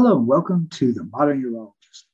[0.00, 2.04] Hello, and welcome to the Modern Urologist.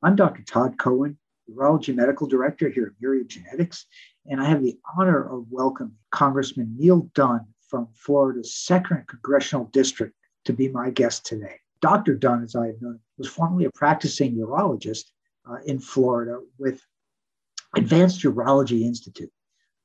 [0.00, 0.44] I'm Dr.
[0.44, 1.18] Todd Cohen,
[1.50, 3.86] Urology Medical Director here at Myriad Genetics,
[4.26, 10.14] and I have the honor of welcoming Congressman Neal Dunn from Florida's second congressional district
[10.44, 11.56] to be my guest today.
[11.80, 12.14] Dr.
[12.14, 15.06] Dunn, as I have known, was formerly a practicing urologist
[15.44, 16.80] uh, in Florida with
[17.76, 19.32] Advanced Urology Institute.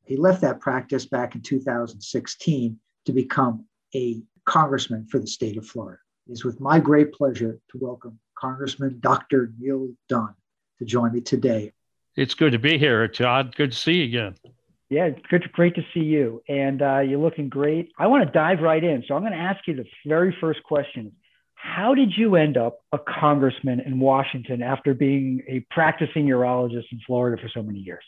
[0.03, 5.66] He left that practice back in 2016 to become a congressman for the state of
[5.66, 5.97] Florida.
[6.27, 9.54] It is with my great pleasure to welcome Congressman Dr.
[9.58, 10.36] Neal Dunn
[10.77, 11.72] to join me today.
[12.17, 13.55] It's good to be here, Todd.
[13.55, 14.36] Good to see you again.
[14.90, 16.44] Yeah, it's good, great to see you.
[16.50, 17.94] And uh, you're looking great.
[17.98, 19.05] I want to dive right in.
[19.08, 21.13] So I'm going to ask you the very first question.
[21.53, 27.00] How did you end up a congressman in Washington after being a practicing urologist in
[27.08, 28.03] Florida for so many years?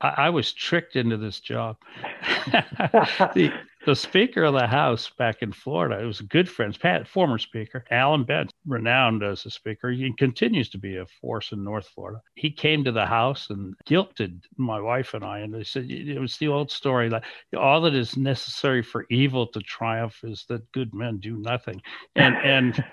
[0.00, 1.76] I, I was tricked into this job.
[2.50, 3.52] the,
[3.88, 7.38] the Speaker of the House back in Florida, it was a good friend, Pat, former
[7.38, 9.90] Speaker, Allan Bense, renowned as a speaker.
[9.90, 12.20] He continues to be a force in North Florida.
[12.34, 16.20] He came to the House and guilted my wife and I, and they said it
[16.20, 17.24] was the old story that
[17.56, 21.80] all that is necessary for evil to triumph is that good men do nothing.
[22.14, 22.84] And and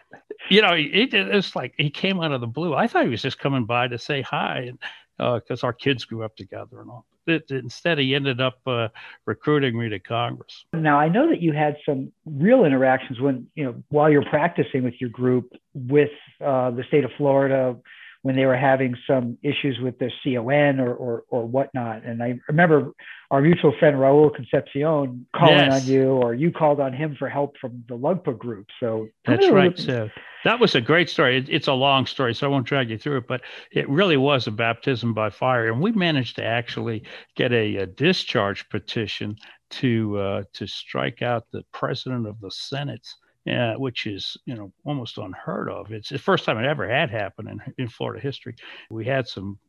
[0.49, 2.73] you know, it, it's like he came out of the blue.
[2.73, 4.79] I thought he was just coming by to say hi, and
[5.17, 7.05] because uh, our kids grew up together and all.
[7.27, 8.89] It, instead, he ended up uh,
[9.25, 10.65] recruiting me to Congress.
[10.73, 14.83] Now, I know that you had some real interactions when, you know, while you're practicing
[14.83, 17.75] with your group with uh, the state of Florida
[18.21, 22.03] when they were having some issues with their CON or, or, or whatnot.
[22.03, 22.91] And I remember
[23.35, 25.83] our mutual friend Raul Concepcion calling yes.
[25.83, 28.67] on you, or you called on him for help from the LUGPA group.
[28.79, 29.77] So that's right.
[29.77, 30.09] So
[30.45, 31.39] that was a great story.
[31.39, 33.41] It, it's a long story, so I won't drag you through it, but
[33.73, 37.03] it really was a baptism by fire, and we managed to actually
[37.35, 39.35] get a, a discharge petition
[39.71, 43.05] to uh, to strike out the president of the Senate
[43.45, 45.91] yeah, which is you know almost unheard of.
[45.91, 48.55] It's the first time it ever had happened in, in Florida history.
[48.89, 49.59] We had some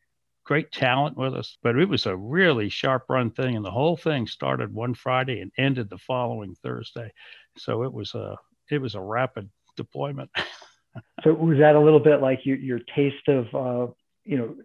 [0.46, 3.96] great talent with us, but it was a really sharp run thing, and the whole
[3.96, 7.12] thing started one Friday and ended the following Thursday.
[7.58, 8.36] So it was a
[8.70, 10.30] it was a rapid deployment.
[11.24, 13.92] so was that a little bit like your your taste of uh,
[14.24, 14.56] you know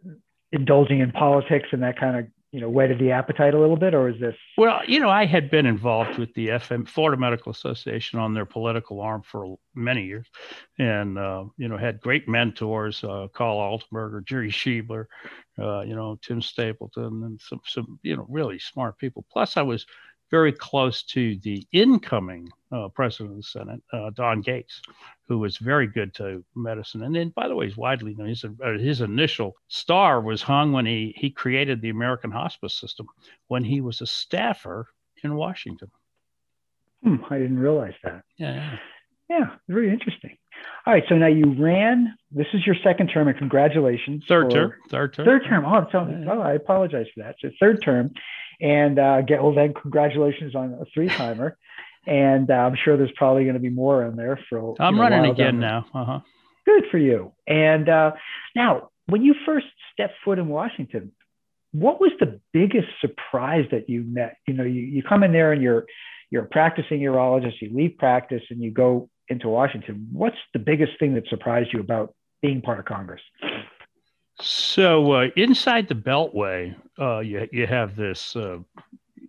[0.51, 3.93] indulging in politics and that kind of you know whetted the appetite a little bit
[3.93, 7.51] or is this well you know i had been involved with the fm florida medical
[7.51, 10.27] association on their political arm for many years.
[10.79, 15.05] And uh, you know had great mentors uh, carl altenberger jerry schiebler
[15.59, 19.25] uh, you know tim stapleton and some some you know really smart people.
[19.31, 19.85] Plus i was
[20.31, 24.81] very close to the incoming uh, president of the Senate, uh, Don Gaetz,
[25.27, 27.03] who was very good to medicine.
[27.03, 28.29] And then, by the way, he's widely known.
[28.29, 33.07] His, uh, his initial star was hung when he, he created the American hospice system
[33.47, 34.87] when he was a staffer
[35.23, 35.91] in Washington.
[37.03, 38.23] Hmm, I didn't realize that.
[38.37, 38.77] Yeah.
[39.31, 40.35] Yeah, very interesting.
[40.85, 42.17] All right, so now you ran.
[42.31, 44.25] This is your second term, and congratulations.
[44.27, 44.73] Third term.
[44.89, 45.25] Third term.
[45.25, 45.65] Third term.
[45.65, 47.35] Oh, I'm telling, oh, I apologize for that.
[47.39, 48.11] So third term,
[48.59, 49.73] and uh, get well then.
[49.73, 51.57] Congratulations on a three timer,
[52.05, 54.75] and uh, I'm sure there's probably going to be more in there for.
[54.81, 55.85] I'm know, running again now.
[55.93, 56.19] Uh huh.
[56.65, 57.31] Good for you.
[57.47, 58.11] And uh,
[58.53, 61.13] now, when you first stepped foot in Washington,
[61.71, 64.35] what was the biggest surprise that you met?
[64.45, 65.85] You know, you, you come in there and you're
[66.31, 67.61] you're a practicing urologist.
[67.61, 70.07] You leave practice and you go into Washington.
[70.11, 73.21] What's the biggest thing that surprised you about being part of Congress?
[74.39, 78.57] So uh, inside the Beltway, uh, you you have this uh,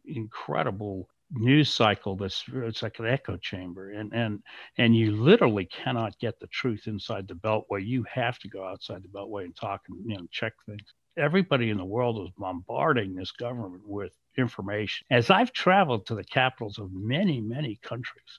[0.05, 4.43] incredible news cycle that's it's like an echo chamber, and and
[4.79, 7.85] and you literally cannot get the truth inside the Beltway.
[7.85, 10.95] You have to go outside the Beltway and talk and you know check things.
[11.19, 15.07] Everybody in the world is bombarding this government with information.
[15.11, 18.39] As I've traveled to the capitals of many, many countries,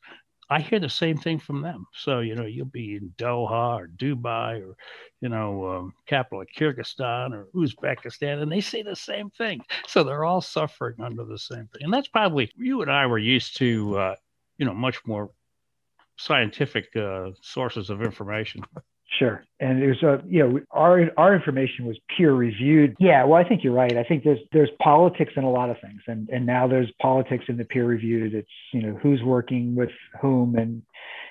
[0.54, 1.88] I hear the same thing from them.
[1.94, 4.76] So, you know, you'll be in Doha or Dubai or,
[5.20, 9.62] you know, um, capital of Kyrgyzstan or Uzbekistan, and they say the same thing.
[9.88, 11.82] So they're all suffering under the same thing.
[11.82, 14.16] And that's probably, you and I were used to, uh,
[14.60, 15.32] you know, much more
[16.18, 18.62] scientific uh, sources of information.
[19.20, 19.44] Sure.
[19.60, 22.96] And there's a, you know, our our information was peer reviewed.
[23.00, 23.96] Yeah, well, I think you're right.
[23.96, 27.46] I think there's there's politics in a lot of things, and and now there's politics
[27.48, 28.34] in the peer reviewed.
[28.34, 30.82] It's you know who's working with whom, and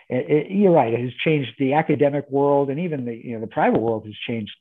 [0.08, 0.94] it, it, you're right.
[0.94, 4.14] It has changed the academic world, and even the you know the private world has
[4.28, 4.52] changed,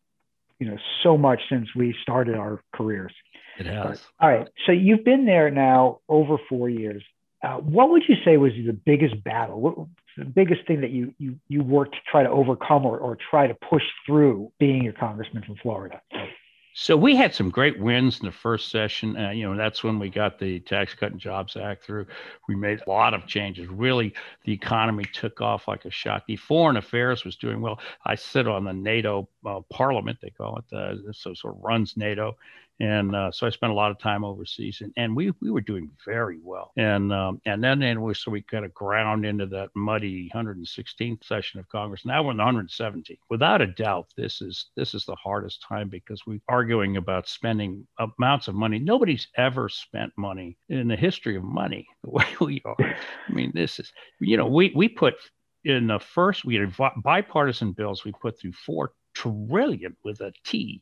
[0.59, 3.13] you know, so much since we started our careers.
[3.59, 4.03] It has.
[4.19, 4.47] All right.
[4.65, 7.03] So you've been there now over four years.
[7.43, 9.59] Uh, what would you say was the biggest battle?
[9.59, 9.75] What,
[10.17, 13.47] the biggest thing that you you you worked to try to overcome or, or try
[13.47, 16.01] to push through being a congressman from Florida?
[16.73, 19.17] So we had some great wins in the first session.
[19.17, 22.05] Uh, you know, that's when we got the Tax Cut and Jobs Act through.
[22.47, 23.67] We made a lot of changes.
[23.67, 24.13] Really,
[24.45, 26.23] the economy took off like a shot.
[26.27, 27.79] The foreign affairs was doing well.
[28.05, 31.97] I sit on the NATO uh, Parliament, they call it, uh, so sort of runs
[31.97, 32.37] NATO,
[32.81, 35.61] and uh, so I spent a lot of time overseas, and, and we we were
[35.61, 36.71] doing very well.
[36.77, 41.23] And um, and then and we so we kind of ground into that muddy 116th
[41.23, 42.05] session of Congress.
[42.05, 43.19] Now we're in the 117th.
[43.29, 47.85] Without a doubt, this is this is the hardest time because we're arguing about spending
[47.99, 48.79] amounts of money.
[48.79, 52.75] Nobody's ever spent money in the history of money the way we are.
[52.79, 55.13] I mean, this is you know we we put
[55.65, 60.81] in the first we had bipartisan bills we put through four trillion with a T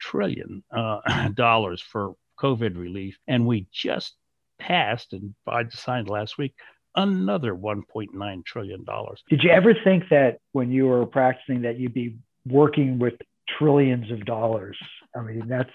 [0.00, 4.16] trillion uh, dollars for COVID relief, and we just
[4.58, 6.54] passed and Biden signed last week
[6.96, 9.22] another 1.9 trillion dollars.
[9.28, 12.16] Did you ever think that when you were practicing that you'd be
[12.46, 13.14] working with
[13.58, 14.76] trillions of dollars?
[15.16, 15.70] I mean, that's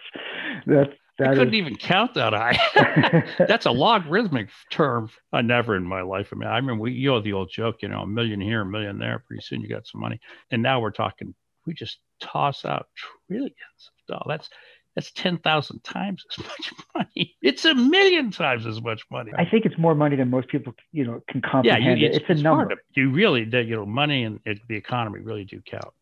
[0.66, 1.60] that's that I couldn't is...
[1.60, 3.24] even count that high.
[3.48, 5.10] That's a logarithmic term.
[5.32, 6.30] I never in my life.
[6.34, 8.62] I mean, I remember we, you know, the old joke, you know, a million here,
[8.62, 9.24] a million there.
[9.26, 10.20] Pretty soon you got some money.
[10.52, 11.34] And now we're talking,
[11.66, 12.88] we just toss out
[13.28, 14.26] trillions of dollars.
[14.28, 14.50] That's
[14.96, 17.36] that's 10,000 times as much money.
[17.42, 19.32] It's a million times as much money.
[19.38, 21.84] I think it's more money than most people, you know, can comprehend.
[21.84, 22.76] Yeah, you, it's, it's, a number.
[22.96, 25.94] you really, that you know, money and it, the economy really do count.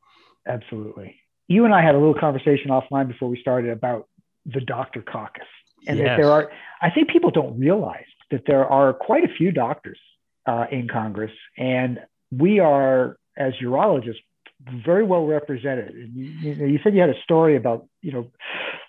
[0.48, 1.16] Absolutely.
[1.48, 4.08] You and I had a little conversation offline before we started about
[4.46, 5.48] the doctor caucus.
[5.88, 6.08] And yes.
[6.08, 6.52] that there are,
[6.82, 10.00] I think people don't realize that there are quite a few doctors
[10.46, 11.32] uh, in Congress.
[11.58, 12.00] And
[12.32, 14.22] we are, as urologists,
[14.86, 15.94] very well represented.
[15.94, 18.32] And you, you, said you had a story about, you know,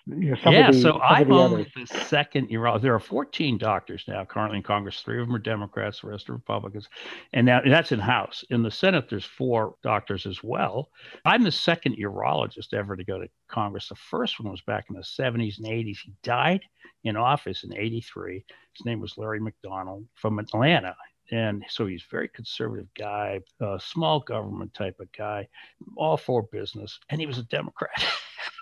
[0.07, 0.71] you know, some yeah.
[0.71, 2.83] The, so I'm only the second urologist.
[2.83, 5.01] There are 14 doctors now currently in Congress.
[5.01, 6.87] Three of them are Democrats, the rest are Republicans,
[7.33, 8.43] and now that's in House.
[8.51, 10.89] In the Senate, there's four doctors as well.
[11.25, 13.89] I'm the second urologist ever to go to Congress.
[13.89, 15.97] The first one was back in the 70s and 80s.
[16.05, 16.61] He died
[17.03, 18.45] in office in 83.
[18.77, 20.95] His name was Larry McDonald from Atlanta
[21.31, 25.47] and so he's a very conservative guy, a small government type of guy,
[25.95, 28.05] all for business, and he was a Democrat.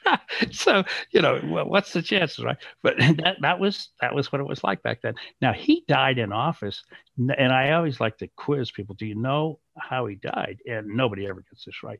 [0.51, 2.57] so you know what's the chances right?
[2.81, 5.15] But that that was that was what it was like back then.
[5.42, 6.83] Now he died in office
[7.18, 10.60] and i always like to quiz people do you know how he died?
[10.69, 12.00] And nobody ever gets this right.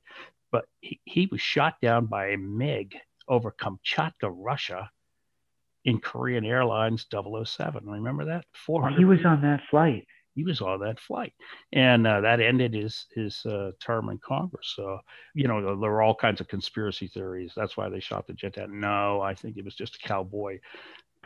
[0.52, 2.96] But he, he was shot down by a mig
[3.28, 4.90] over kamchatka russia
[5.86, 8.46] in korean airlines 007 remember that?
[8.66, 10.06] 400 he was on that flight
[10.36, 11.34] he was on that flight,
[11.72, 14.74] and uh, that ended his his uh, term in Congress.
[14.76, 15.00] So,
[15.34, 17.54] you know, there were all kinds of conspiracy theories.
[17.56, 18.80] That's why they shot the jet down.
[18.80, 20.60] No, I think it was just a cowboy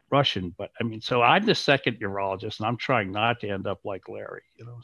[0.10, 0.54] Russian.
[0.58, 3.80] But I mean, so I'm the second urologist, and I'm trying not to end up
[3.84, 4.44] like Larry.
[4.58, 4.80] You know.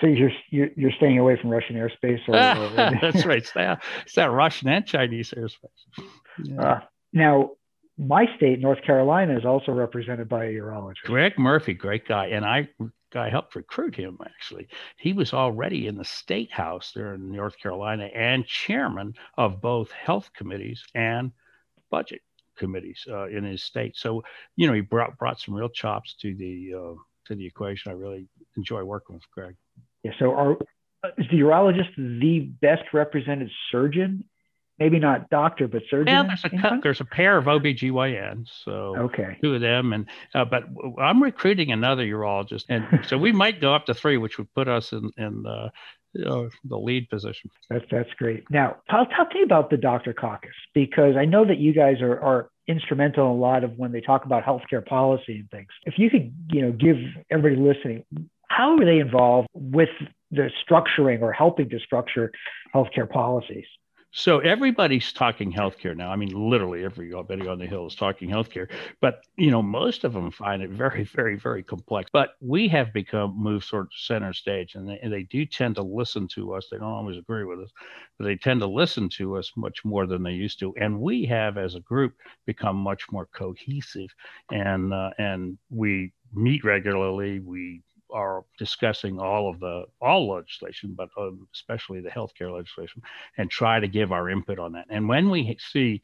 [0.00, 2.98] So you're you're, you're staying away from Russian airspace, or, or...
[3.00, 3.38] that's right.
[3.38, 6.04] It's that, it's that Russian and Chinese airspace.
[6.42, 6.62] Yeah.
[6.62, 6.80] Uh,
[7.12, 7.50] now,
[7.96, 11.02] my state, North Carolina, is also represented by a urologist.
[11.04, 12.68] Greg Murphy, great guy, and I
[13.14, 14.68] I helped recruit him actually.
[14.96, 19.90] He was already in the state house there in North Carolina and chairman of both
[19.90, 21.32] health committees and
[21.90, 22.22] budget
[22.56, 23.96] committees uh, in his state.
[23.96, 24.22] So
[24.56, 26.94] you know he brought brought some real chops to the uh,
[27.26, 27.92] to the equation.
[27.92, 29.56] I really enjoy working with Greg.
[30.02, 30.12] Yeah.
[30.18, 30.56] So are
[31.16, 34.24] is the urologist the best represented surgeon
[34.78, 36.08] maybe not doctor, but surgeon.
[36.08, 40.44] Yeah, there's a there's a pair of OBGYNs, so okay, two of them, and uh,
[40.44, 40.64] but
[41.00, 44.68] I'm recruiting another urologist, and so we might go up to three, which would put
[44.68, 45.70] us in in the
[46.26, 47.50] uh, the lead position.
[47.70, 48.44] That's that's great.
[48.50, 52.00] Now, I'll talk to you about the doctor caucus because I know that you guys
[52.00, 55.68] are are instrumental in a lot of when they talk about healthcare policy and things.
[55.84, 56.96] If you could, you know, give
[57.30, 58.04] everybody listening,
[58.48, 59.88] how are they involved with
[60.30, 62.30] the structuring or helping to structure
[62.74, 63.64] healthcare policies?
[64.10, 66.10] So everybody's talking healthcare now.
[66.10, 68.70] I mean, literally every everybody on the hill is talking healthcare.
[69.00, 72.08] But you know, most of them find it very, very, very complex.
[72.10, 75.74] But we have become moved sort of center stage, and they, and they do tend
[75.76, 76.68] to listen to us.
[76.70, 77.70] They don't always agree with us,
[78.18, 80.74] but they tend to listen to us much more than they used to.
[80.80, 82.14] And we have, as a group,
[82.46, 84.08] become much more cohesive,
[84.50, 87.40] and uh, and we meet regularly.
[87.40, 93.02] We are discussing all of the all legislation, but um, especially the healthcare legislation,
[93.36, 94.86] and try to give our input on that.
[94.90, 96.02] And when we see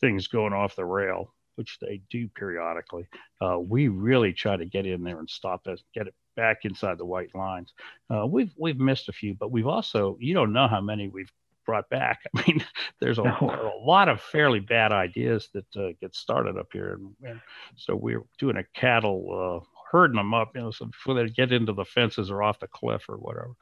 [0.00, 3.06] things going off the rail, which they do periodically,
[3.40, 6.98] uh, we really try to get in there and stop it, get it back inside
[6.98, 7.72] the white lines.
[8.10, 11.32] Uh, we've we've missed a few, but we've also you don't know how many we've
[11.64, 12.20] brought back.
[12.36, 12.64] I mean,
[13.00, 13.72] there's a, no.
[13.74, 17.40] a lot of fairly bad ideas that uh, get started up here, and, and,
[17.76, 21.52] so we're doing a cattle uh, herding them up, you know, so before they get
[21.52, 23.52] into the fences or off the cliff or whatever.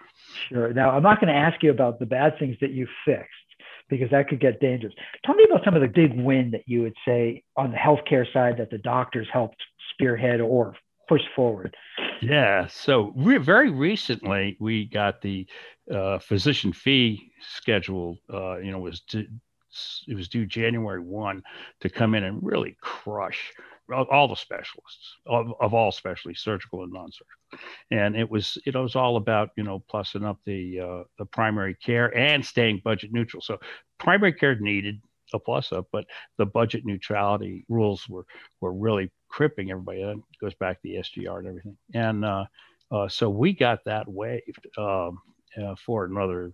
[0.49, 0.73] Sure.
[0.73, 3.29] Now, I'm not going to ask you about the bad things that you fixed
[3.91, 4.95] because that could get dangerous.
[5.27, 8.25] Tell me about some of the big win that you would say on the healthcare
[8.33, 10.75] side that the doctors helped spearhead or
[11.07, 11.77] push forward.
[12.23, 12.67] Yeah.
[12.69, 15.47] So re- very recently, we got the
[15.93, 18.17] uh, physician fee schedule.
[18.33, 21.43] Uh, you know, was it was due January one
[21.81, 23.53] to come in and really crush
[23.93, 27.67] all the specialists of, of all specialties, surgical and non-surgical.
[27.91, 31.75] And it was it was all about you know plussing up the uh, the primary
[31.75, 33.43] care and staying budget neutral.
[33.43, 33.59] So
[33.99, 35.01] primary care needed
[35.35, 36.05] a plus up, but
[36.39, 38.27] the budget neutrality rules were
[38.61, 40.03] were really cripping everybody.
[40.03, 41.77] That goes back to the SGR and everything.
[41.95, 42.45] And uh,
[42.91, 45.19] uh, so we got that waived um,
[45.61, 46.53] uh, for another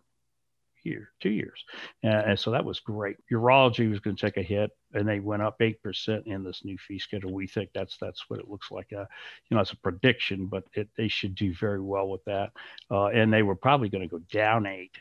[0.85, 1.65] year, two years.
[2.03, 3.17] And, and, so that was great.
[3.33, 6.65] Urology was going to take a hit, and they went up eight percent in this
[6.65, 7.33] new fee schedule.
[7.33, 8.93] We think that's that's what it looks like.
[8.93, 9.05] Uh,
[9.49, 12.53] you know, it's a prediction, but it, they should do very well with that.
[12.91, 14.93] Uh, and they were probably going to go down eight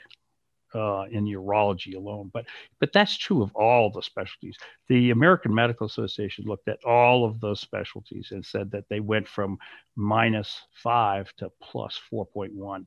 [0.76, 2.30] uh, in urology alone.
[2.34, 2.46] But
[2.80, 4.58] but that's true of all the specialties.
[4.88, 9.28] The American Medical Association looked at all of those specialties and said that they went
[9.28, 9.58] from
[9.96, 12.86] minus five to plus 4.1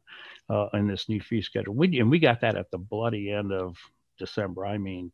[0.48, 1.74] uh, in this new fee schedule.
[1.74, 3.76] We, and we got that at the bloody end of
[4.18, 4.66] December.
[4.66, 5.10] I mean,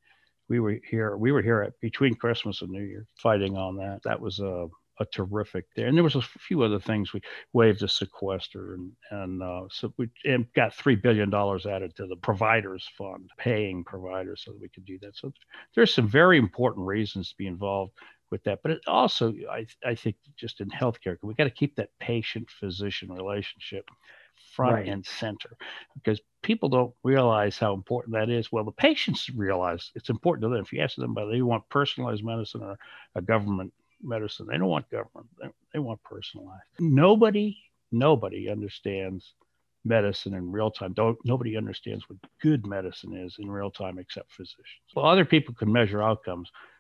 [0.49, 1.17] we were here.
[1.17, 4.01] We were here at between Christmas and New Year fighting on that.
[4.05, 5.87] That was a a terrific there.
[5.87, 7.21] And there was a few other things we
[7.53, 12.07] waived the sequester and and uh, so we and got three billion dollars added to
[12.07, 15.17] the providers fund, paying providers so that we could do that.
[15.17, 15.33] So
[15.75, 17.93] there's some very important reasons to be involved
[18.31, 18.61] with that.
[18.63, 22.49] But it also, I I think, just in healthcare, we got to keep that patient
[22.51, 23.85] physician relationship
[24.57, 24.89] front right.
[24.89, 25.57] and center
[25.95, 28.51] because people don't realize how important that is.
[28.51, 30.65] Well, the patients realize it's important to them.
[30.65, 32.77] If you ask them whether they want personalized medicine or
[33.15, 33.73] a government
[34.03, 34.47] medicine.
[34.47, 35.27] They don't want government.
[35.41, 36.63] They, they want personalized.
[36.79, 37.57] Nobody,
[37.93, 39.35] nobody understands
[39.85, 40.93] medicine in real time.
[40.93, 44.67] Don't nobody understands what good medicine is in real time except physicians.
[44.95, 46.76] Well, other people can measure outcomes, but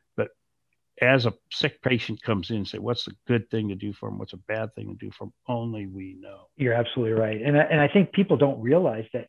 [1.03, 4.09] as a sick patient comes in, and say, what's a good thing to do for
[4.09, 4.19] them?
[4.19, 5.33] What's a bad thing to do for them?
[5.49, 6.49] Only we know.
[6.57, 9.29] You're absolutely right, and I, and I think people don't realize that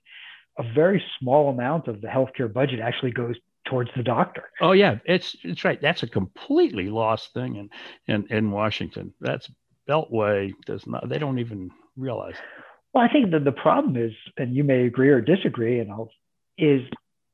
[0.57, 4.43] a very small amount of the healthcare budget actually goes towards the doctor.
[4.62, 5.79] Oh yeah, it's it's right.
[5.81, 7.69] That's a completely lost thing in
[8.07, 9.13] in, in Washington.
[9.21, 9.50] That's
[9.88, 11.07] Beltway does not.
[11.09, 12.36] They don't even realize.
[12.36, 12.63] It.
[12.93, 16.09] Well, I think that the problem is, and you may agree or disagree, and I'll,
[16.57, 16.81] is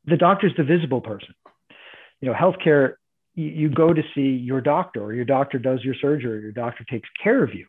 [0.05, 1.33] the doctor's the visible person.
[2.19, 2.95] You know, healthcare.
[3.35, 6.83] You, go to see your doctor, or your doctor does your surgery, or your doctor
[6.83, 7.65] takes care of you.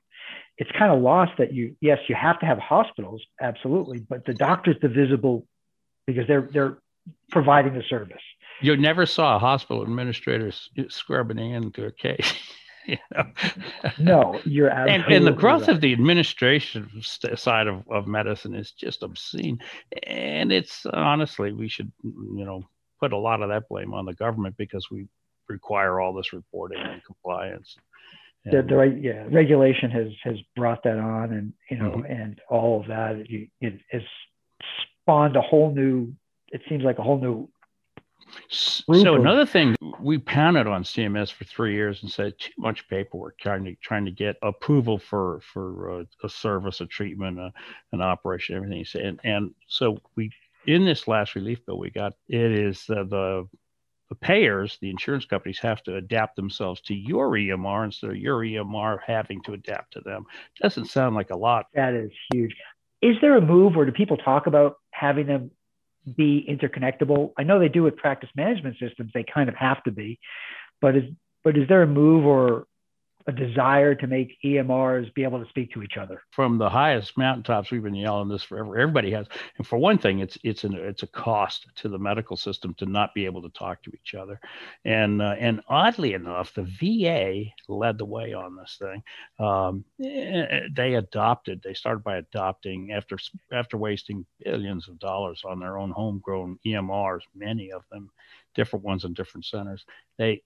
[0.59, 1.75] It's kind of lost that you.
[1.81, 5.47] Yes, you have to have hospitals, absolutely, but the doctor's the visible
[6.07, 6.79] because they're they're
[7.31, 8.23] providing the service.
[8.61, 10.53] You never saw a hospital administrator
[10.89, 12.35] scrubbing into a case.
[12.87, 13.25] you know?
[13.99, 15.71] No, you're absolutely and, and the growth right.
[15.71, 19.59] of the administration side of, of medicine is just obscene.
[20.07, 22.65] And it's honestly, we should, you know,
[23.01, 25.07] put a lot of that blame on the government because we
[25.49, 27.77] require all this reporting and compliance.
[28.45, 32.13] And, the, the right, yeah, regulation has has brought that on, and you know, mm-hmm.
[32.13, 34.03] and all of that it, it has
[35.03, 36.13] spawned a whole new.
[36.49, 37.49] It seems like a whole new
[38.49, 43.39] so another thing, we pounded on CMS for three years and said too much paperwork
[43.39, 47.53] trying to trying to get approval for for uh, a service, a treatment, a,
[47.93, 48.85] an operation, everything.
[49.03, 50.31] And and so we
[50.67, 53.49] in this last relief bill we got it is uh, the
[54.09, 58.41] the payers, the insurance companies have to adapt themselves to your EMR instead of your
[58.41, 60.25] EMR having to adapt to them.
[60.61, 61.67] Doesn't sound like a lot.
[61.75, 62.55] That is huge.
[63.01, 65.51] Is there a move, or do people talk about having them
[66.17, 67.33] be interconnectable?
[67.39, 70.19] I know they do with practice management systems; they kind of have to be.
[70.81, 71.05] But is
[71.43, 72.67] but is there a move or
[73.27, 76.23] a desire to make EMRs be able to speak to each other.
[76.31, 78.79] From the highest mountaintops, we've been yelling this forever.
[78.79, 79.27] Everybody has,
[79.57, 82.87] and for one thing, it's it's an it's a cost to the medical system to
[82.87, 84.39] not be able to talk to each other,
[84.85, 89.03] and uh, and oddly enough, the VA led the way on this thing.
[89.39, 91.63] Um, eh, they adopted.
[91.63, 93.17] They started by adopting after
[93.53, 98.11] after wasting billions of dollars on their own homegrown EMRs, many of them
[98.55, 99.85] different ones in different centers.
[100.19, 100.43] They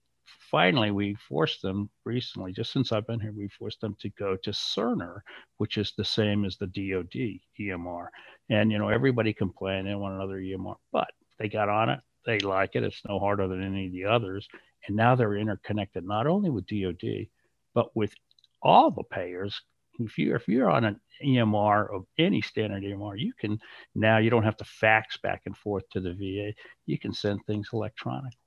[0.51, 4.35] finally we forced them recently, just since I've been here, we forced them to go
[4.37, 5.19] to Cerner,
[5.57, 8.07] which is the same as the DoD EMR.
[8.49, 11.99] And you know, everybody complained they want another EMR, but they got on it.
[12.25, 12.83] They like it.
[12.83, 14.47] It's no harder than any of the others.
[14.87, 17.27] And now they're interconnected not only with DoD,
[17.73, 18.13] but with
[18.61, 19.61] all the payers.
[19.99, 23.59] If you if you're on an EMR of any standard EMR, you can
[23.95, 26.53] now you don't have to fax back and forth to the VA.
[26.85, 28.38] You can send things electronically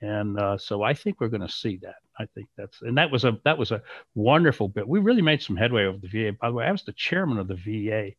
[0.00, 1.96] and uh, so I think we're going to see that.
[2.18, 3.82] I think that's and that was a that was a
[4.14, 4.86] wonderful bit.
[4.88, 6.36] We really made some headway over the VA.
[6.40, 8.10] By the way, I was the chairman of the VA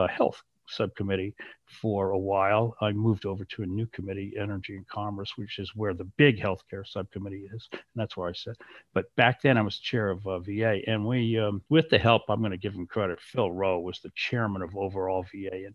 [0.00, 1.34] uh, Health subcommittee
[1.66, 2.76] for a while.
[2.80, 6.40] I moved over to a new committee, Energy and Commerce, which is where the big
[6.40, 8.56] healthcare subcommittee is, and that's where I sit.
[8.92, 12.22] But back then, I was chair of uh, VA, and we, um, with the help,
[12.28, 13.20] I'm going to give him credit.
[13.20, 15.74] Phil Roe was the chairman of overall VA, and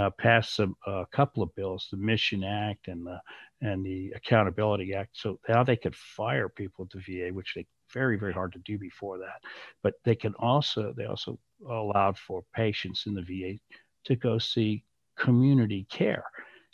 [0.00, 3.20] uh, passed a, a, couple of bills, the Mission Act and the
[3.60, 5.10] and the Accountability Act.
[5.12, 8.58] So now they could fire people at the VA, which they very very hard to
[8.60, 9.42] do before that.
[9.82, 11.38] But they can also they also
[11.68, 13.58] allowed for patients in the VA
[14.04, 14.84] to go see
[15.18, 16.24] community care.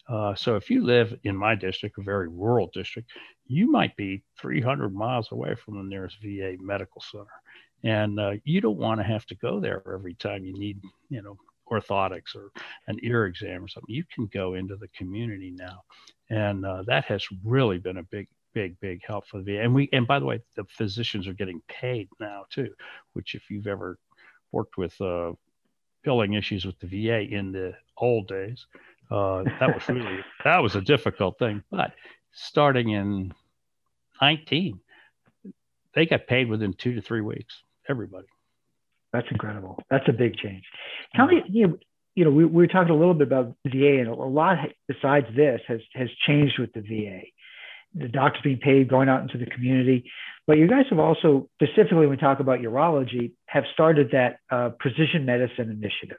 [0.08, 3.10] Uh, so if you live in my district, a very rural district,
[3.46, 7.26] you might be 300 miles away from the nearest VA medical center,
[7.82, 11.22] and uh, you don't want to have to go there every time you need, you
[11.22, 11.36] know,
[11.70, 12.50] orthotics or
[12.86, 13.94] an ear exam or something.
[13.94, 15.82] You can go into the community now,
[16.30, 19.62] and uh, that has really been a big, big, big help for the VA.
[19.62, 22.72] And we, and by the way, the physicians are getting paid now too,
[23.12, 23.98] which if you've ever
[24.52, 25.32] worked with uh,
[26.02, 28.66] billing issues with the VA in the old days,
[29.10, 31.62] uh, that was really that was a difficult thing.
[31.70, 31.92] But
[32.32, 33.32] starting in
[34.20, 34.80] 19,
[35.94, 37.62] they got paid within two to three weeks.
[37.88, 38.26] Everybody.
[39.16, 39.82] That's incredible.
[39.90, 40.62] That's a big change.
[41.14, 41.78] Tell me, you know,
[42.14, 44.58] you know, we, we were talking a little bit about VA, and a lot
[44.88, 47.20] besides this has has changed with the VA.
[47.94, 50.10] The doctors being paid, going out into the community,
[50.46, 54.70] but you guys have also, specifically when we talk about urology, have started that uh,
[54.78, 56.18] precision medicine initiative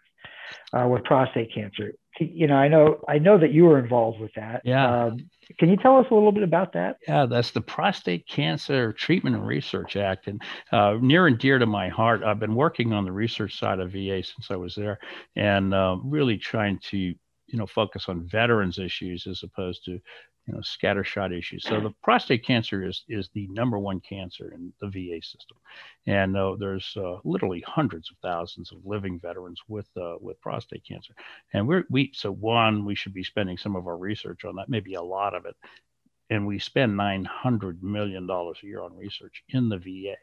[0.73, 4.31] uh, with prostate cancer you know, I know I know that you were involved with
[4.35, 4.61] that.
[4.63, 5.05] Yeah.
[5.05, 6.97] Um, can you tell us a little bit about that?
[7.07, 11.65] Yeah, that's the Prostate Cancer Treatment and Research Act, and uh, near and dear to
[11.65, 12.23] my heart.
[12.23, 14.99] I've been working on the research side of VA since I was there,
[15.35, 17.15] and uh, really trying to
[17.47, 19.99] you know focus on veterans issues as opposed to
[20.47, 21.63] you know, scattershot issues.
[21.63, 25.57] So the prostate cancer is is the number one cancer in the VA system,
[26.05, 30.85] and uh, there's uh, literally hundreds of thousands of living veterans with uh, with prostate
[30.87, 31.13] cancer.
[31.53, 34.69] And we're we so one we should be spending some of our research on that,
[34.69, 35.55] maybe a lot of it,
[36.29, 40.15] and we spend nine hundred million dollars a year on research in the VA.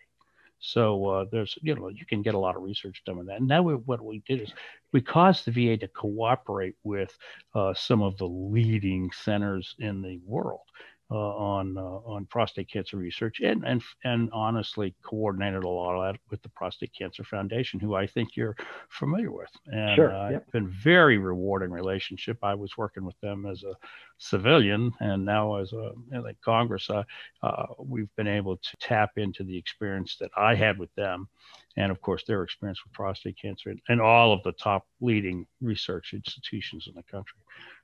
[0.66, 3.36] So uh, there's, you know, you can get a lot of research done with that.
[3.36, 4.52] And now we, what we did is
[4.92, 7.14] we caused the VA to cooperate with
[7.54, 10.62] uh, some of the leading centers in the world
[11.10, 16.02] uh, on uh, on prostate cancer research, and and and honestly coordinated a lot of
[16.02, 18.56] that with the Prostate Cancer Foundation, who I think you're
[18.88, 19.50] familiar with.
[19.66, 22.38] And sure, uh, it's been very rewarding relationship.
[22.42, 23.74] I was working with them as a
[24.18, 27.02] civilian, and now as a in Congress, uh,
[27.42, 31.28] uh, we've been able to tap into the experience that I had with them,
[31.76, 35.46] and of course their experience with prostate cancer, and, and all of the top leading
[35.60, 37.38] research institutions in the country.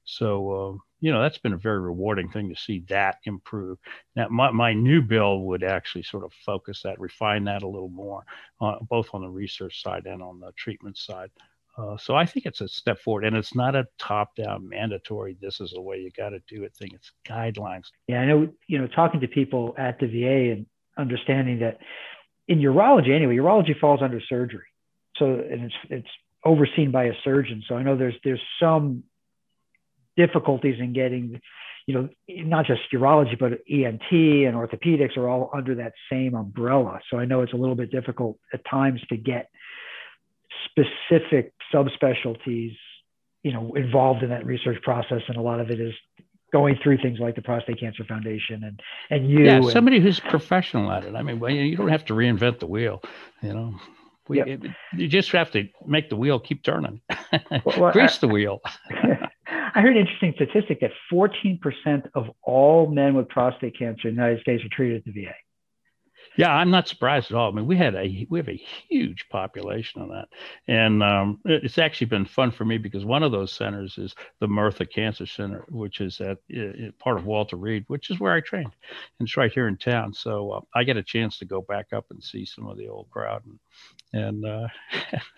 [0.04, 3.78] So, uh, you know, that's been a very rewarding thing to see that improve.
[4.16, 7.88] Now, my, my new bill would actually sort of focus that, refine that a little
[7.88, 8.24] more,
[8.60, 11.30] uh, both on the research side and on the treatment side.
[11.78, 15.36] Uh, so I think it's a step forward, and it's not a top-down mandatory.
[15.40, 16.90] This is the way you got to do it thing.
[16.92, 17.84] It's guidelines.
[18.06, 18.48] Yeah, I know.
[18.66, 20.66] You know, talking to people at the VA and
[20.98, 21.78] understanding that
[22.48, 24.66] in urology, anyway, urology falls under surgery,
[25.16, 26.08] so and it's it's
[26.44, 27.62] overseen by a surgeon.
[27.68, 29.04] So I know there's there's some
[30.16, 31.40] difficulties in getting,
[31.86, 37.00] you know, not just urology, but ENT and orthopedics are all under that same umbrella.
[37.10, 39.50] So I know it's a little bit difficult at times to get
[40.66, 42.76] specific subspecialties,
[43.42, 45.22] you know, involved in that research process.
[45.28, 45.94] And a lot of it is
[46.52, 49.44] going through things like the Prostate Cancer Foundation and and you.
[49.44, 51.14] Yeah, and, somebody who's professional at it.
[51.14, 53.02] I mean, well, you don't have to reinvent the wheel,
[53.42, 53.74] you know.
[54.28, 54.46] We, yep.
[54.46, 54.60] it,
[54.96, 57.00] you just have to make the wheel keep turning,
[57.64, 58.60] well, grease I, the wheel.
[59.74, 64.22] I heard an interesting statistic that 14% of all men with prostate cancer in the
[64.22, 65.34] United States are treated at the VA.
[66.36, 67.50] Yeah, I'm not surprised at all.
[67.50, 70.28] I mean, we had a we have a huge population on that,
[70.68, 74.46] and um, it's actually been fun for me because one of those centers is the
[74.46, 78.40] Murtha Cancer Center, which is at uh, part of Walter Reed, which is where I
[78.40, 78.72] trained,
[79.18, 80.14] and it's right here in town.
[80.14, 82.88] So uh, I get a chance to go back up and see some of the
[82.88, 83.42] old crowd,
[84.12, 84.68] and, and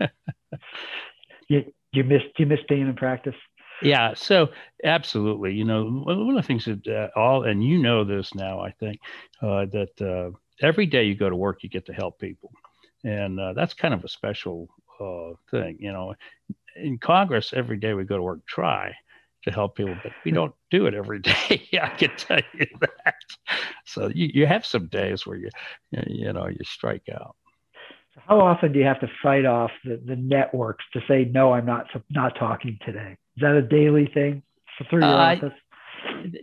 [0.00, 0.08] uh,
[1.48, 3.34] you you miss you miss being in practice.
[3.80, 4.48] Yeah, so
[4.84, 5.54] absolutely.
[5.54, 8.70] You know, one of the things that uh, all, and you know this now, I
[8.70, 9.00] think,
[9.40, 12.52] uh, that uh, every day you go to work, you get to help people.
[13.04, 14.68] And uh, that's kind of a special
[15.00, 15.78] uh, thing.
[15.80, 16.14] You know,
[16.76, 18.94] in Congress, every day we go to work, try
[19.44, 21.68] to help people, but we don't do it every day.
[21.82, 23.14] I can tell you that.
[23.86, 25.50] So you, you have some days where you,
[26.08, 27.36] you know, you strike out.
[28.16, 31.66] How often do you have to fight off the, the networks to say, no, I'm
[31.66, 33.16] not, not talking today?
[33.36, 34.42] Is that a daily thing
[34.90, 35.52] through your uh, office?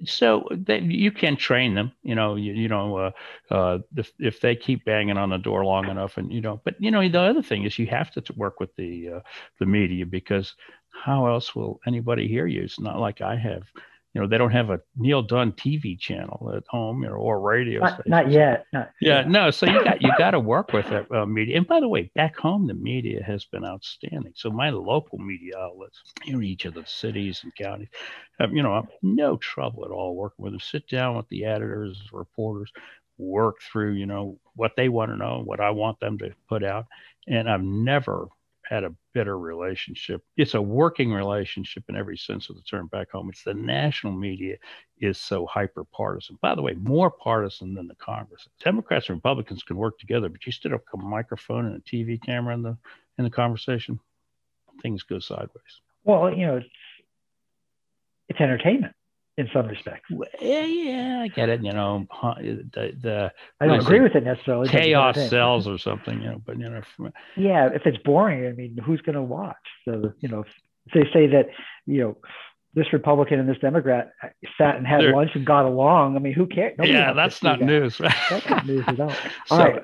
[0.06, 3.12] So they, you can train them, you know, you, you know, uh,
[3.52, 6.76] uh, if, if they keep banging on the door long enough and, you know, but
[6.80, 9.20] you know, the other thing is you have to work with the, uh,
[9.60, 10.56] the media because
[10.92, 12.64] how else will anybody hear you?
[12.64, 13.64] It's not like I have
[14.14, 17.82] you know they don't have a Neal Dunn TV channel at home or, or radio.
[17.82, 18.66] Not, not yet.
[18.74, 19.52] Not, yeah, no.
[19.52, 21.58] So you got you got to work with that uh, media.
[21.58, 24.34] And by the way, back home the media has been outstanding.
[24.36, 27.90] So my local media outlets in each of the cities and counties,
[28.40, 30.60] have, you know, have no trouble at all working with them.
[30.60, 32.72] Sit down with the editors, reporters,
[33.20, 36.64] work through you know what they want to know, what I want them to put
[36.64, 36.88] out,
[37.28, 38.28] and I've never
[38.70, 40.22] had a bitter relationship.
[40.38, 43.30] It's a working relationship in every sense of the term back home.
[43.30, 44.58] It's the national media
[45.00, 46.38] is so hyper partisan.
[46.40, 48.48] By the way, more partisan than the Congress.
[48.64, 52.22] Democrats and Republicans can work together, but you stood up a microphone and a TV
[52.24, 52.78] camera in the
[53.18, 54.00] in the conversation,
[54.82, 55.82] things go sideways.
[56.06, 56.68] Well, you know, it's,
[58.30, 58.94] it's entertainment
[59.40, 60.12] in some respects.
[60.42, 61.64] Yeah, yeah, I get it.
[61.64, 62.06] You know,
[62.42, 64.68] the, the I don't agree with it necessarily.
[64.68, 66.42] Chaos sells or something, you know.
[66.46, 69.56] But you know, if, yeah, if it's boring, I mean, who's going to watch?
[69.86, 71.48] So you know, if they say that
[71.86, 72.18] you know
[72.76, 74.12] this Republican and this Democrat
[74.58, 76.16] sat and had They're, lunch and got along.
[76.16, 76.76] I mean, who cares?
[76.78, 77.66] Nobody yeah, that's not that.
[77.66, 78.00] news.
[78.00, 78.14] Right?
[78.30, 79.10] That's not news at all.
[79.50, 79.84] all so, right.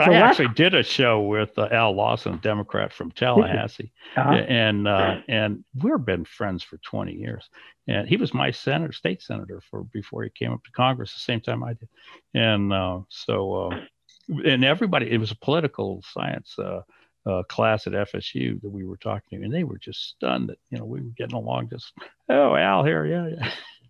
[0.00, 4.34] I actually did a show with uh, Al Lawson, a Democrat from Tallahassee, uh-huh.
[4.34, 7.48] and uh, and we've been friends for 20 years.
[7.88, 11.20] And he was my senator, state senator, for before he came up to Congress, the
[11.20, 11.88] same time I did.
[12.34, 13.80] And uh, so, uh,
[14.44, 16.56] and everybody, it was a political science
[17.26, 20.58] uh, class at FSU that we were talking to, and they were just stunned that
[20.70, 21.68] you know we were getting along.
[21.68, 21.92] Just
[22.28, 23.28] oh, Al here, yeah,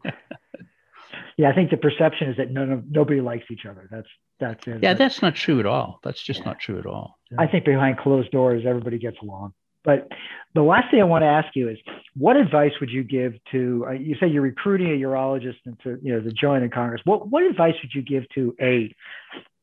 [0.05, 0.11] yeah.
[1.37, 3.89] yeah, I think the perception is that none of nobody likes each other.
[3.91, 4.09] That's
[4.41, 4.83] that's it.
[4.83, 6.01] Yeah, that's not true at all.
[6.03, 6.47] That's just yeah.
[6.47, 7.19] not true at all.
[7.31, 7.41] Yeah.
[7.41, 9.53] I think behind closed doors, everybody gets along.
[9.85, 10.09] But
[10.55, 11.79] the last thing I want to ask you is,
[12.17, 13.87] what advice would you give to?
[13.89, 17.03] Uh, you say you're recruiting a urologist into you know to join in Congress.
[17.05, 18.93] What what advice would you give to a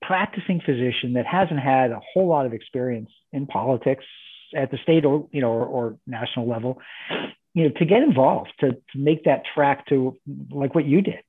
[0.07, 4.05] practicing physician that hasn't had a whole lot of experience in politics
[4.55, 6.79] at the state or you know or, or national level,
[7.53, 10.15] you know, to get involved to, to make that track to
[10.51, 11.23] like what you did?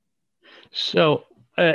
[0.71, 1.23] So
[1.57, 1.73] uh,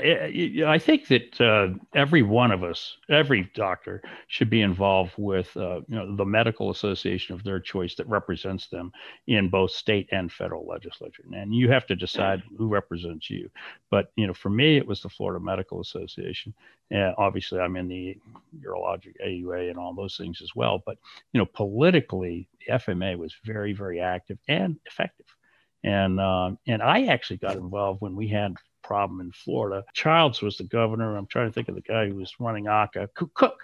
[0.67, 5.81] I think that uh, every one of us, every doctor, should be involved with uh,
[5.89, 8.93] you know the medical association of their choice that represents them
[9.27, 11.25] in both state and federal legislature.
[11.33, 13.51] And you have to decide who represents you.
[13.91, 16.53] But you know, for me, it was the Florida Medical Association.
[16.91, 18.19] And obviously, I'm in the
[18.61, 20.83] urologic AUA and all those things as well.
[20.85, 20.99] But
[21.33, 25.27] you know, politically, the FMA was very, very active and effective.
[25.85, 29.85] And uh, and I actually got involved when we had problem in Florida.
[29.95, 31.17] Chiles was the governor.
[31.17, 33.09] I'm trying to think of the guy who was running ACA.
[33.15, 33.61] Cook.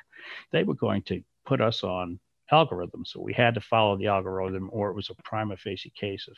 [0.53, 2.19] They were going to put us on
[2.51, 6.29] algorithm, so we had to follow the algorithm, or it was a prima facie case
[6.29, 6.37] of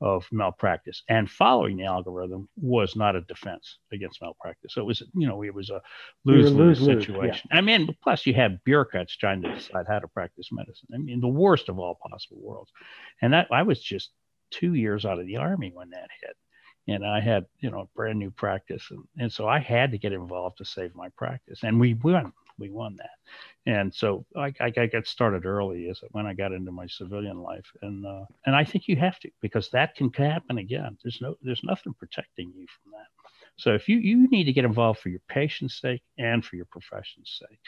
[0.00, 1.02] of malpractice.
[1.08, 4.74] And following the algorithm was not a defense against malpractice.
[4.74, 5.80] So it was, you know, it was a
[6.24, 7.48] lose lose situation.
[7.50, 7.58] Yeah.
[7.58, 10.88] I mean, plus you have bureaucrats trying to decide how to practice medicine.
[10.94, 12.70] I mean, the worst of all possible worlds.
[13.22, 14.10] And that I was just
[14.50, 16.36] two years out of the army when that hit
[16.88, 18.86] and I had, you know, a brand new practice.
[18.90, 21.60] And, and so I had to get involved to save my practice.
[21.62, 22.32] And we won.
[22.58, 23.10] We won that.
[23.66, 27.42] And so I, I, I got started early as when I got into my civilian
[27.42, 27.66] life.
[27.82, 30.96] And uh, and I think you have to because that can happen again.
[31.02, 33.08] There's no there's nothing protecting you from that.
[33.56, 36.66] So if you you need to get involved for your patient's sake and for your
[36.66, 37.58] profession's sake,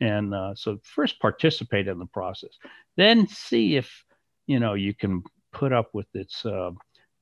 [0.00, 2.56] and uh, so first participate in the process,
[2.96, 4.04] then see if
[4.46, 6.70] you know you can put up with its uh,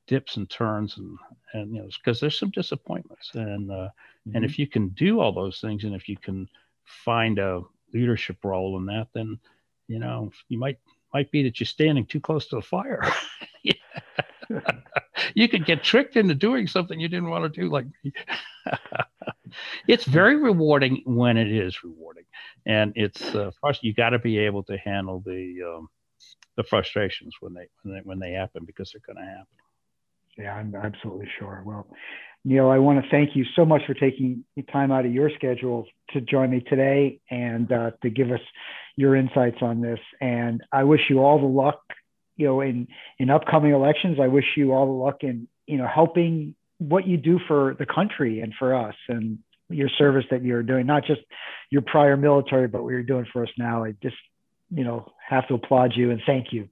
[0.07, 1.19] dips and turns and
[1.55, 3.31] and you know because there's some disappointments.
[3.35, 4.37] And uh, mm-hmm.
[4.37, 6.49] and if you can do all those things and if you can
[6.85, 9.38] find a leadership role in that then
[9.88, 10.79] you know you might
[11.14, 13.03] might be that you're standing too close to the fire.
[15.35, 18.12] You could get tricked into doing something you didn't want to do like me.
[19.88, 22.25] It's very rewarding when it is rewarding.
[22.66, 25.88] And it's uh, first you got to be able to handle the um,
[26.57, 29.47] the frustrations when they when they when they happen because they're going to happen
[30.38, 31.62] yeah, I'm absolutely sure.
[31.64, 31.87] Well,
[32.44, 35.87] Neal, I want to thank you so much for taking time out of your schedule
[36.11, 38.40] to join me today and uh, to give us
[38.94, 39.99] your insights on this.
[40.20, 41.81] And I wish you all the luck,
[42.37, 42.87] you know, in
[43.18, 44.18] in upcoming elections.
[44.22, 47.87] I wish you all the luck in you know helping what you do for the
[47.87, 51.22] country and for us and your service that you're doing, not just
[51.70, 53.85] your prior military, but what you're doing for us now.
[53.85, 54.16] I just
[54.70, 56.68] you know have to applaud you and thank you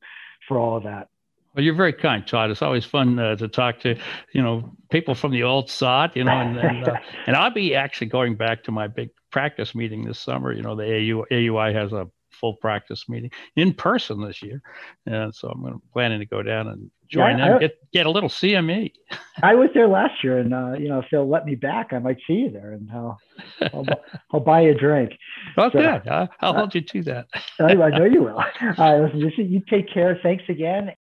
[0.46, 1.08] for all of that.
[1.54, 2.50] Well, you're very kind, Todd.
[2.50, 3.96] It's always fun uh, to talk to,
[4.32, 7.74] you know, people from the old sod, you know, and and, uh, and I'll be
[7.76, 10.52] actually going back to my big practice meeting this summer.
[10.52, 12.08] You know, the AU, AUI has a
[12.40, 14.60] full practice meeting in person this year,
[15.06, 18.06] and so I'm going to, planning to go down and join yeah, them, get get
[18.06, 18.92] a little CME.
[19.42, 21.98] I was there last year, and uh, you know, if they'll let me back, I
[21.98, 23.18] might see you there, and I'll
[23.72, 23.86] I'll,
[24.32, 25.12] I'll buy you a drink.
[25.56, 26.08] Oh, so, good.
[26.08, 27.26] I'll, I'll hold you to that.
[27.60, 28.36] I, I, know you will.
[28.78, 30.18] All right, listen, you take care.
[30.22, 30.92] Thanks again,